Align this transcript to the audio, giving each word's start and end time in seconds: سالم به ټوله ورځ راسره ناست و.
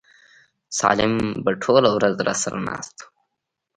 سالم 0.79 1.13
به 1.43 1.51
ټوله 1.63 1.89
ورځ 1.95 2.15
راسره 2.27 2.59
ناست 2.67 2.97
و. 3.01 3.07